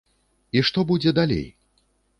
[0.57, 1.47] І што будзе далей?